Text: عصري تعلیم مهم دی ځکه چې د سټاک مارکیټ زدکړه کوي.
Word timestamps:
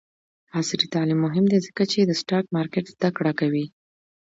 عصري 0.59 0.87
تعلیم 0.93 1.19
مهم 1.25 1.45
دی 1.51 1.59
ځکه 1.67 1.83
چې 1.91 1.99
د 2.03 2.11
سټاک 2.21 2.45
مارکیټ 2.55 2.85
زدکړه 2.95 3.31
کوي. 3.39 3.65